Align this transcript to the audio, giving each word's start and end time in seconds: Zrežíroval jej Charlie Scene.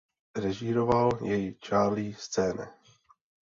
Zrežíroval 0.37 1.09
jej 1.23 1.43
Charlie 1.63 2.13
Scene. 2.17 2.67